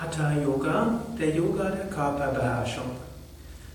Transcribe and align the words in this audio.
Hatha 0.00 0.32
Yoga, 0.32 0.98
der 1.16 1.30
Yoga 1.36 1.70
der 1.70 1.86
Körperbeherrschung. 1.86 2.90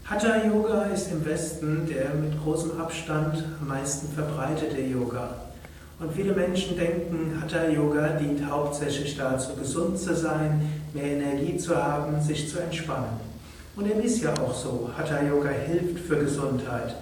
Hatha 0.04 0.46
Yoga 0.46 0.84
ist 0.94 1.10
im 1.14 1.26
Westen 1.26 1.88
der 1.88 2.14
mit 2.14 2.44
großem 2.44 2.80
Abstand 2.80 3.42
am 3.62 3.68
meisten 3.70 4.14
verbreitete 4.14 4.82
Yoga. 4.82 5.30
Und 5.98 6.12
viele 6.12 6.34
Menschen 6.34 6.78
denken, 6.78 7.42
Hatha 7.42 7.70
Yoga 7.70 8.10
dient 8.20 8.46
hauptsächlich 8.52 9.16
dazu, 9.16 9.56
gesund 9.56 9.98
zu 9.98 10.14
sein, 10.14 10.70
mehr 10.94 11.06
Energie 11.06 11.56
zu 11.56 11.74
haben, 11.74 12.22
sich 12.22 12.50
zu 12.50 12.60
entspannen. 12.60 13.22
Und 13.78 13.90
dem 13.90 14.02
ist 14.02 14.22
ja 14.22 14.34
auch 14.34 14.54
so. 14.54 14.90
Hatha 14.98 15.22
Yoga 15.24 15.50
hilft 15.50 16.00
für 16.00 16.18
Gesundheit. 16.18 16.98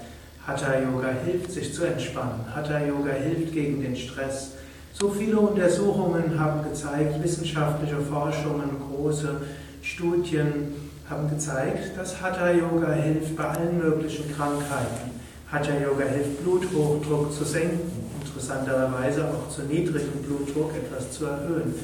Hatha 0.46 0.78
Yoga 0.78 1.10
hilft, 1.26 1.52
sich 1.52 1.74
zu 1.74 1.86
entspannen. 1.86 2.46
Hatha 2.56 2.80
Yoga 2.82 3.14
hilft 3.14 3.52
gegen 3.52 3.82
den 3.82 3.96
Stress. 3.96 4.52
So 5.00 5.10
viele 5.12 5.38
Untersuchungen 5.38 6.40
haben 6.40 6.64
gezeigt, 6.64 7.22
wissenschaftliche 7.22 7.98
Forschungen, 7.98 8.78
große 8.90 9.42
Studien 9.84 10.74
haben 11.08 11.30
gezeigt, 11.30 11.96
dass 11.96 12.20
Hatha 12.20 12.50
Yoga 12.50 12.94
hilft 12.94 13.36
bei 13.36 13.44
allen 13.44 13.78
möglichen 13.78 14.36
Krankheiten. 14.36 15.12
Hatha 15.52 15.74
Yoga 15.74 16.04
hilft, 16.04 16.44
Bluthochdruck 16.44 17.32
zu 17.32 17.44
senken, 17.44 17.92
interessanterweise 18.26 19.26
auch 19.26 19.48
zu 19.54 19.62
niedrigem 19.62 20.24
Blutdruck 20.26 20.72
etwas 20.76 21.12
zu 21.12 21.26
erhöhen. 21.26 21.76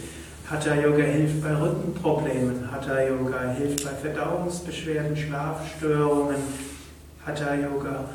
Hatha 0.50 0.74
Yoga 0.74 1.04
hilft 1.04 1.40
bei 1.44 1.56
Rückenproblemen. 1.56 2.72
Hatha 2.72 3.00
Yoga 3.00 3.42
hilft 3.56 3.84
bei 3.84 3.92
Verdauungsbeschwerden, 3.92 5.16
Schlafstörungen. 5.16 6.38
Hatha 7.24 7.54
Yoga 7.54 8.06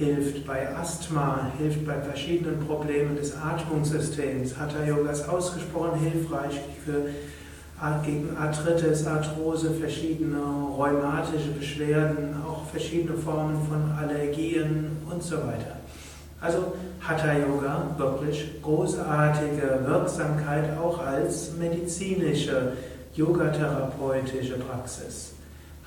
hilft 0.00 0.46
bei 0.46 0.66
Asthma, 0.74 1.52
hilft 1.58 1.86
bei 1.86 2.00
verschiedenen 2.00 2.58
Problemen 2.66 3.16
des 3.16 3.36
Atmungssystems. 3.36 4.56
Hatha 4.58 4.82
Yoga 4.82 5.10
ist 5.10 5.28
ausgesprochen 5.28 6.00
hilfreich 6.00 6.58
für, 6.82 7.10
gegen 8.02 8.34
Arthritis, 8.34 9.06
Arthrose, 9.06 9.72
verschiedene 9.72 10.40
rheumatische 10.74 11.50
Beschwerden, 11.50 12.34
auch 12.48 12.64
verschiedene 12.70 13.18
Formen 13.18 13.58
von 13.68 13.92
Allergien 13.92 14.96
und 15.10 15.22
so 15.22 15.36
weiter. 15.36 15.76
Also 16.40 16.72
Hatha 17.06 17.34
Yoga 17.34 17.94
wirklich 17.98 18.62
großartige 18.62 19.80
Wirksamkeit 19.84 20.78
auch 20.78 20.98
als 21.04 21.52
medizinische, 21.58 22.72
yogatherapeutische 23.14 24.54
Praxis. 24.54 25.34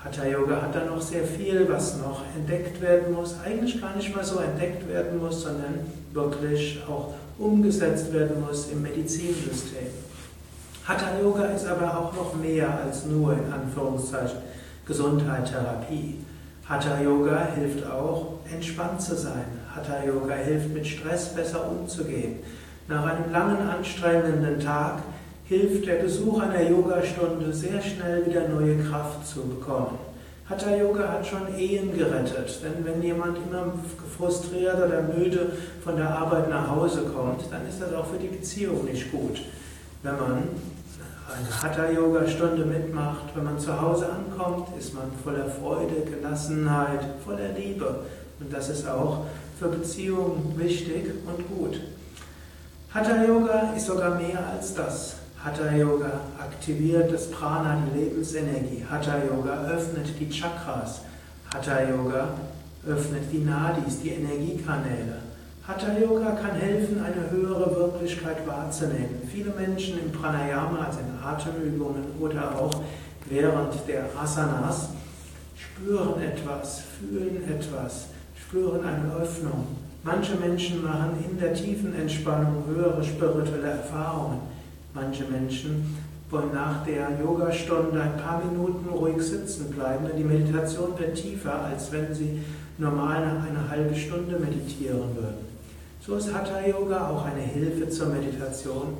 Hatha 0.04 0.26
Yoga 0.26 0.60
hat 0.60 0.74
da 0.74 0.84
noch 0.84 1.00
sehr 1.00 1.24
viel, 1.24 1.66
was 1.68 1.96
noch 1.96 2.22
entdeckt 2.36 2.78
werden 2.82 3.14
muss, 3.14 3.36
eigentlich 3.42 3.80
gar 3.80 3.96
nicht 3.96 4.14
mal 4.14 4.22
so 4.22 4.38
entdeckt 4.38 4.86
werden 4.86 5.18
muss, 5.18 5.42
sondern 5.42 5.80
wirklich 6.12 6.82
auch 6.86 7.14
umgesetzt 7.38 8.12
werden 8.12 8.44
muss 8.46 8.68
im 8.70 8.82
Medizinsystem. 8.82 9.86
Hatha 10.86 11.18
Yoga 11.18 11.46
ist 11.46 11.66
aber 11.66 11.98
auch 11.98 12.12
noch 12.12 12.34
mehr 12.34 12.68
als 12.84 13.06
nur 13.06 13.32
in 13.32 13.50
Anführungszeichen 13.50 14.38
Gesundheit, 14.84 15.50
Therapie. 15.50 16.18
Hatha 16.68 17.00
Yoga 17.00 17.48
hilft 17.54 17.86
auch, 17.86 18.34
entspannt 18.52 19.00
zu 19.00 19.16
sein. 19.16 19.46
Hatha 19.74 20.04
Yoga 20.04 20.34
hilft, 20.34 20.74
mit 20.74 20.86
Stress 20.86 21.34
besser 21.34 21.70
umzugehen. 21.70 22.40
Nach 22.88 23.06
einem 23.06 23.32
langen, 23.32 23.66
anstrengenden 23.66 24.60
Tag 24.60 25.02
hilft 25.44 25.86
der 25.86 25.96
Besuch 25.96 26.40
einer 26.40 26.62
Yogastunde 26.62 27.52
sehr 27.52 27.80
schnell 27.82 28.26
wieder 28.26 28.48
neue 28.48 28.78
Kraft 28.78 29.26
zu 29.26 29.42
bekommen. 29.42 29.98
Hatha 30.48 30.76
Yoga 30.76 31.08
hat 31.08 31.26
schon 31.26 31.58
Ehen 31.58 31.96
gerettet, 31.96 32.60
denn 32.62 32.84
wenn 32.84 33.02
jemand 33.02 33.38
immer 33.38 33.72
frustriert 34.18 34.76
oder 34.76 35.00
müde 35.02 35.52
von 35.82 35.96
der 35.96 36.10
Arbeit 36.10 36.50
nach 36.50 36.68
Hause 36.70 37.02
kommt, 37.02 37.50
dann 37.50 37.66
ist 37.66 37.80
das 37.80 37.94
auch 37.94 38.06
für 38.06 38.18
die 38.18 38.28
Beziehung 38.28 38.84
nicht 38.84 39.10
gut. 39.10 39.40
Wenn 40.02 40.16
man 40.16 40.42
eine 41.34 41.62
Hatha-Yoga-Stunde 41.62 42.66
mitmacht, 42.66 43.34
wenn 43.34 43.44
man 43.44 43.58
zu 43.58 43.80
Hause 43.80 44.06
ankommt, 44.10 44.68
ist 44.78 44.92
man 44.92 45.04
voller 45.24 45.48
Freude, 45.48 46.02
Gelassenheit, 46.04 47.00
voller 47.24 47.48
Liebe. 47.56 48.00
Und 48.38 48.52
das 48.52 48.68
ist 48.68 48.86
auch 48.86 49.24
für 49.58 49.68
Beziehungen 49.68 50.54
wichtig 50.58 51.06
und 51.26 51.48
gut. 51.48 51.80
Hatha-Yoga 52.92 53.72
ist 53.74 53.86
sogar 53.86 54.16
mehr 54.16 54.46
als 54.52 54.74
das. 54.74 55.16
Hatha 55.44 55.76
Yoga 55.76 56.20
aktiviert 56.40 57.12
das 57.12 57.30
Prana, 57.30 57.76
die 57.84 57.98
Lebensenergie. 57.98 58.82
Hatha 58.90 59.18
Yoga 59.18 59.64
öffnet 59.64 60.06
die 60.18 60.30
Chakras. 60.30 61.02
Hatha 61.52 61.82
Yoga 61.82 62.28
öffnet 62.86 63.30
die 63.30 63.44
Nadis, 63.44 64.00
die 64.00 64.08
Energiekanäle. 64.08 65.18
Hatha 65.68 65.98
Yoga 65.98 66.30
kann 66.30 66.52
helfen, 66.52 66.98
eine 66.98 67.30
höhere 67.30 67.76
Wirklichkeit 67.76 68.46
wahrzunehmen. 68.46 69.20
Viele 69.30 69.50
Menschen 69.50 69.98
im 69.98 70.12
Pranayama, 70.12 70.86
also 70.86 71.00
in 71.00 71.22
Atemübungen 71.22 72.04
oder 72.18 72.58
auch 72.58 72.80
während 73.28 73.74
der 73.86 74.04
Asanas, 74.18 74.88
spüren 75.54 76.22
etwas, 76.22 76.84
fühlen 76.98 77.46
etwas, 77.46 78.06
spüren 78.34 78.82
eine 78.82 79.14
Öffnung. 79.22 79.66
Manche 80.02 80.36
Menschen 80.36 80.82
machen 80.82 81.22
in 81.22 81.38
der 81.38 81.52
tiefen 81.52 81.94
Entspannung 81.94 82.64
höhere 82.66 83.04
spirituelle 83.04 83.68
Erfahrungen. 83.72 84.53
Manche 84.94 85.24
Menschen 85.24 85.96
wollen 86.30 86.54
nach 86.54 86.84
der 86.86 87.18
Yogastunde 87.20 88.00
ein 88.00 88.16
paar 88.16 88.42
Minuten 88.44 88.88
ruhig 88.88 89.20
sitzen 89.20 89.70
bleiben, 89.70 90.06
denn 90.06 90.16
die 90.16 90.24
Meditation 90.24 90.98
wird 90.98 91.16
tiefer, 91.16 91.64
als 91.64 91.90
wenn 91.92 92.14
sie 92.14 92.40
normal 92.78 93.22
eine 93.22 93.68
halbe 93.68 93.94
Stunde 93.94 94.38
meditieren 94.38 95.14
würden. 95.14 95.44
So 96.00 96.16
ist 96.16 96.32
Hatha 96.32 96.66
Yoga 96.66 97.08
auch 97.08 97.24
eine 97.24 97.42
Hilfe 97.42 97.88
zur 97.88 98.08
Meditation. 98.08 98.94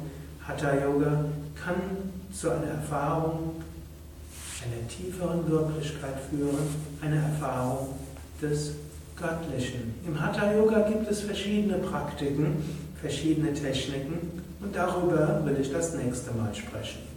Hatha 0.46 0.74
Yoga 0.74 1.24
kann 1.62 1.76
zu 2.32 2.50
einer 2.50 2.66
Erfahrung 2.66 3.62
einer 4.64 4.88
tieferen 4.88 5.48
Wirklichkeit 5.48 6.16
führen, 6.30 6.66
eine 7.02 7.16
Erfahrung 7.16 7.88
des 8.40 8.72
Göttlichen. 9.16 9.94
Im 10.06 10.20
Hatha 10.20 10.52
Yoga 10.52 10.88
gibt 10.88 11.10
es 11.10 11.20
verschiedene 11.20 11.78
Praktiken, 11.78 12.56
verschiedene 13.04 13.52
Techniken 13.52 14.42
und 14.62 14.74
darüber 14.74 15.42
will 15.44 15.58
ich 15.60 15.70
das 15.70 15.94
nächste 15.94 16.32
Mal 16.32 16.54
sprechen. 16.54 17.13